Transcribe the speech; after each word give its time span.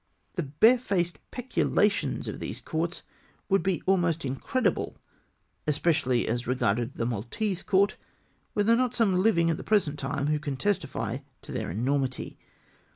The 0.33 0.41
barefaced 0.41 1.19
peculations 1.29 2.27
of 2.27 2.39
these 2.39 2.59
courts 2.59 3.03
would 3.49 3.61
be 3.61 3.83
almost 3.85 4.25
incredible, 4.25 4.97
especially 5.67 6.27
as 6.27 6.47
regarded 6.47 6.93
the 6.93 7.05
Maltese 7.05 7.61
Court, 7.61 7.97
were 8.55 8.63
there 8.63 8.75
not 8.75 8.95
some 8.95 9.13
hving 9.15 9.51
at 9.51 9.57
the 9.57 9.63
present 9.63 9.99
time 9.99 10.25
who 10.25 10.39
can 10.39 10.57
testify 10.57 11.19
to 11.43 11.51
their 11.51 11.67
enor 11.69 12.01
mity. 12.01 12.37